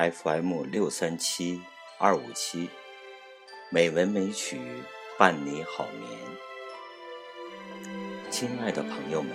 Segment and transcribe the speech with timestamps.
[0.00, 1.60] FM 六三七
[1.98, 2.70] 二五七，
[3.68, 4.58] 美文美曲
[5.18, 6.18] 伴你好眠。
[8.30, 9.32] 亲爱的朋友们，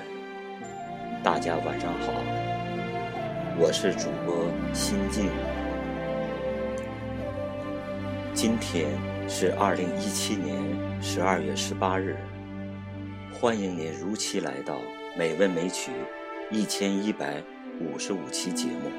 [1.23, 2.11] 大家晚上好，
[3.59, 5.29] 我是主播心静。
[8.33, 8.89] 今天
[9.29, 10.57] 是二零一七年
[10.99, 12.17] 十二月十八日，
[13.31, 14.77] 欢迎您如期来到
[15.15, 15.91] 《美文美曲》
[16.49, 17.43] 一千一百
[17.79, 18.89] 五十五期节目。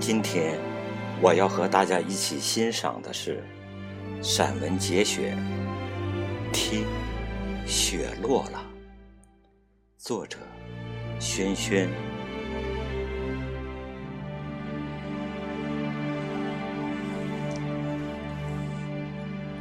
[0.00, 0.58] 今天
[1.20, 3.44] 我要和大家一起欣赏的是
[4.22, 5.36] 散文节选
[6.54, 6.86] 《听
[7.66, 8.64] 雪落了》，
[10.02, 10.38] 作者
[11.20, 11.86] 轩轩。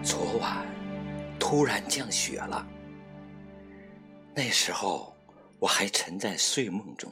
[0.01, 0.65] 昨晚
[1.37, 2.65] 突然降雪了，
[4.33, 5.13] 那时候
[5.59, 7.11] 我还沉在睡梦中。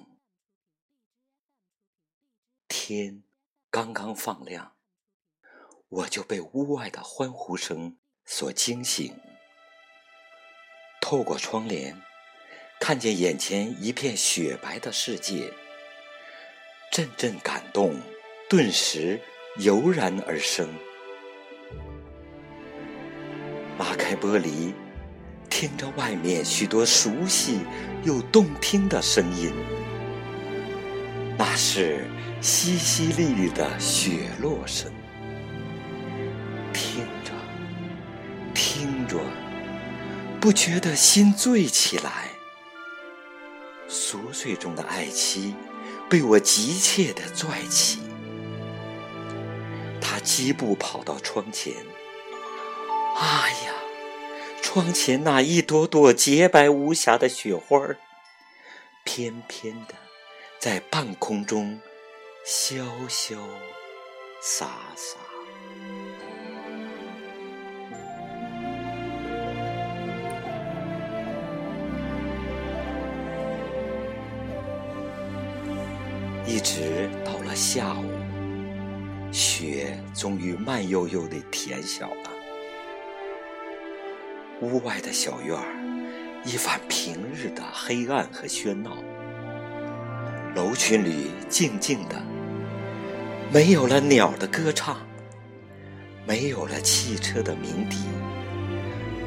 [2.90, 3.22] 天
[3.70, 4.72] 刚刚放亮，
[5.90, 9.14] 我就被屋外的欢呼声所惊醒。
[11.02, 12.02] 透过窗帘，
[12.80, 15.52] 看见眼前一片雪白的世界，
[16.90, 18.00] 阵阵感动
[18.50, 19.20] 顿时
[19.58, 20.74] 油然而生。
[23.78, 24.74] 拉开玻璃，
[25.50, 27.60] 听着外面许多熟悉
[28.06, 29.52] 又动听的声音，
[31.50, 32.06] 那是。
[32.40, 34.92] 淅淅沥沥的雪落声，
[36.72, 37.32] 听着，
[38.54, 39.18] 听着，
[40.40, 42.30] 不觉得心醉起来。
[43.90, 45.56] 熟睡中的爱妻
[46.08, 48.02] 被我急切地拽起，
[50.00, 51.74] 他疾步跑到窗前。
[53.16, 53.74] 啊呀，
[54.62, 57.98] 窗前那一朵朵洁白无瑕的雪花儿，
[59.04, 59.96] 翩翩的
[60.60, 61.80] 在半空中。
[62.50, 63.36] 潇潇
[64.40, 65.18] 洒洒，
[76.46, 78.10] 一直到了下午，
[79.34, 82.32] 雪终于慢悠悠地填小了。
[84.62, 89.04] 屋外的小院儿，一反平日的黑暗和喧闹，
[90.58, 92.20] 楼群里静静的。
[93.54, 94.98] 没有了鸟的歌唱，
[96.26, 97.98] 没有了汽车的鸣笛，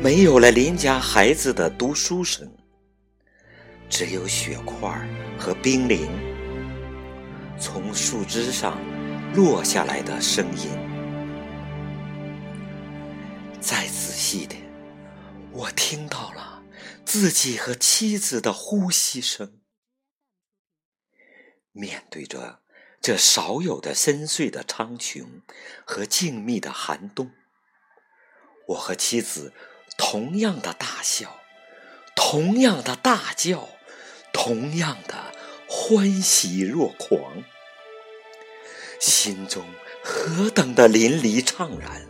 [0.02, 2.52] 没有了邻家孩子的读书声，
[3.88, 4.90] 只有雪块
[5.38, 6.10] 和冰凌
[7.60, 8.76] 从树枝上
[9.32, 10.68] 落下来的声音。
[13.60, 14.60] 再仔细点，
[15.52, 16.60] 我听到了
[17.04, 19.59] 自己和妻子的呼吸声。
[21.80, 22.60] 面对着。
[23.02, 25.24] 这少有的深邃的苍穹
[25.86, 27.30] 和静谧的寒冬，
[28.68, 29.54] 我和妻子
[29.96, 31.40] 同样的大笑，
[32.14, 33.70] 同样的大叫，
[34.34, 35.32] 同样的
[35.66, 37.42] 欢喜若狂，
[39.00, 39.64] 心中
[40.04, 42.06] 何等的淋漓怅然，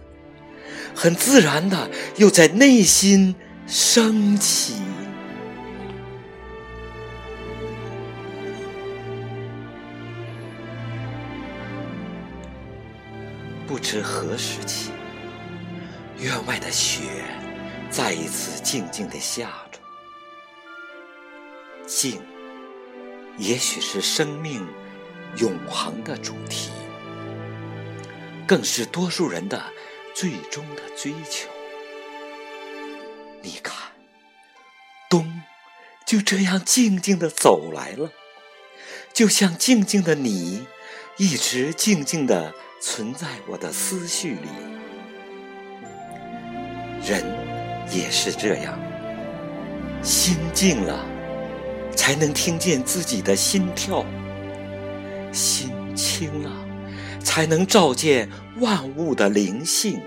[0.97, 3.37] 很自然的又在内心
[3.69, 4.75] 升起。
[13.71, 14.91] 不知何时起，
[16.19, 17.03] 院外的雪
[17.89, 19.79] 再一次静静地下着。
[21.87, 22.21] 静，
[23.39, 24.67] 也许是生命
[25.37, 26.73] 永恒的主题，
[28.45, 29.63] 更是多数人的
[30.15, 31.49] 最终的追求。
[33.41, 33.93] 你看，
[35.09, 35.43] 冬
[36.05, 38.11] 就这样静静地走来了，
[39.13, 40.67] 就像静静的你，
[41.19, 42.53] 一直静静地。
[42.81, 44.49] 存在我的思绪里，
[47.07, 47.23] 人
[47.93, 48.79] 也是这样，
[50.03, 51.05] 心静了，
[51.95, 54.03] 才能听见自己的心跳；
[55.31, 56.51] 心清了，
[57.23, 58.27] 才能照见
[58.61, 60.01] 万物的灵性。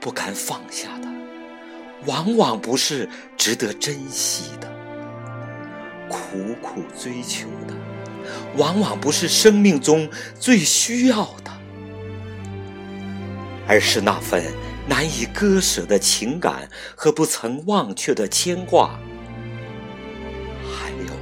[0.00, 1.08] 不敢放下的，
[2.04, 3.08] 往往不是
[3.38, 4.68] 值得珍惜的；
[6.10, 7.74] 苦苦追求的。
[8.56, 11.50] 往往不是生命中最需要的，
[13.66, 14.44] 而是那份
[14.88, 18.98] 难以割舍的情感和不曾忘却的牵挂，
[20.62, 21.14] 还有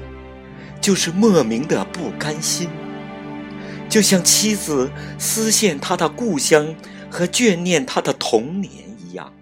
[0.80, 2.68] 就是莫名的不甘心，
[3.88, 6.74] 就像妻子思念他的故乡
[7.10, 9.32] 和眷念他的童年一样。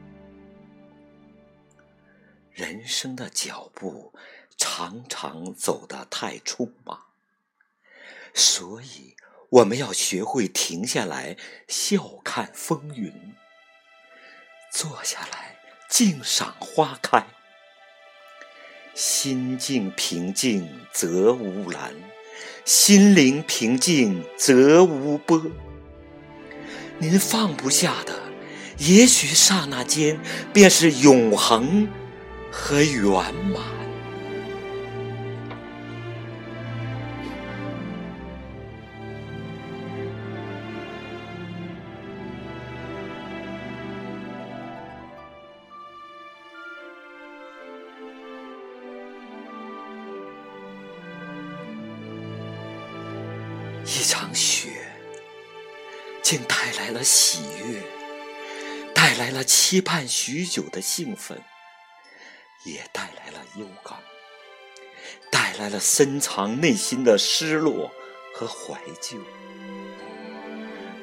[2.52, 4.12] 人生的脚步
[4.58, 6.98] 常常走得太匆忙，
[8.34, 9.16] 所以
[9.48, 11.36] 我们要学会停下来，
[11.68, 13.12] 笑看风云，
[14.72, 15.56] 坐下来
[15.88, 17.26] 静赏花开。
[18.94, 21.94] 心境平静则无澜，
[22.64, 25.42] 心灵平静则无波。
[26.98, 28.20] 您放不下的，
[28.78, 30.20] 也许刹那间
[30.52, 31.88] 便是永恒
[32.52, 33.79] 和圆满。
[54.10, 54.70] 场雪，
[56.20, 57.80] 竟带来了喜悦，
[58.92, 61.40] 带来了期盼许久的兴奋，
[62.64, 63.96] 也带来了忧伤，
[65.30, 67.92] 带来了深藏内心的失落
[68.34, 69.16] 和怀旧。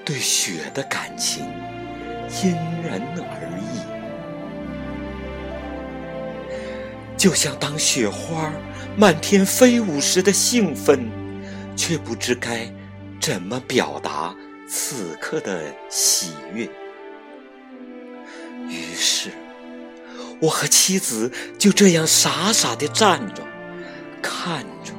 [0.04, 1.46] 对雪的感情
[2.44, 2.52] 因
[2.84, 3.80] 人而异，
[7.18, 8.52] 就像当雪花
[8.98, 11.10] 漫天飞舞时的兴奋，
[11.78, 12.70] 却不知该。
[13.28, 14.34] 怎么表达
[14.70, 16.64] 此刻的喜悦？
[18.70, 19.32] 于是，
[20.40, 21.30] 我和妻子
[21.60, 23.44] 就这样傻傻的站着，
[24.22, 24.94] 看着，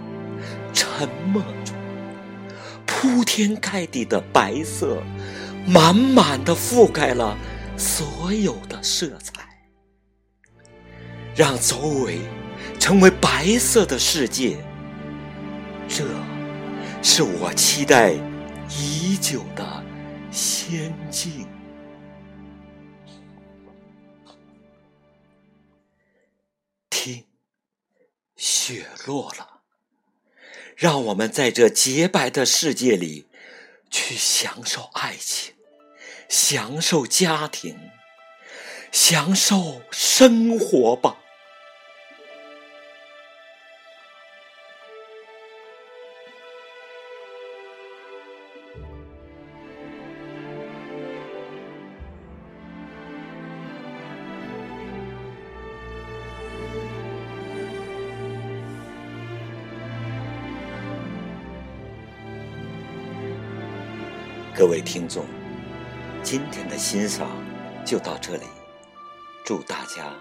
[0.74, 1.72] 沉默着。
[2.84, 5.02] 铺天盖地的白色，
[5.66, 7.34] 满满的覆盖了
[7.78, 9.32] 所有的色彩，
[11.34, 12.18] 让周围
[12.78, 14.58] 成为白色的世界。
[15.88, 16.04] 这。
[17.00, 18.12] 是我期待
[18.68, 19.84] 已久的
[20.30, 21.48] 仙境。
[26.90, 27.24] 听，
[28.36, 29.62] 雪落了，
[30.76, 33.26] 让我们在这洁白的世界里
[33.90, 35.54] 去享受爱情，
[36.28, 37.78] 享受家庭，
[38.92, 41.18] 享受生活吧。
[64.58, 65.24] 各位听众，
[66.20, 67.28] 今天的欣赏
[67.84, 68.42] 就到这里，
[69.44, 70.12] 祝大家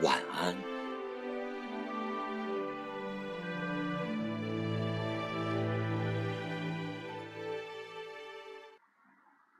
[0.00, 0.73] 晚安。